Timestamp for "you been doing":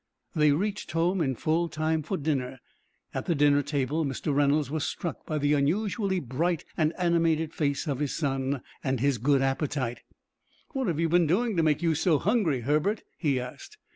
10.99-11.55